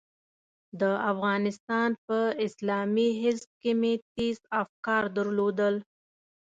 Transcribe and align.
د 0.81 0.83
افغانستان 1.11 1.89
په 2.05 2.17
اسلامي 2.45 3.09
حزب 3.21 3.49
کې 3.61 3.71
مې 3.81 3.93
تېز 4.15 4.37
افکار 4.61 5.03
درلودل. 5.17 5.75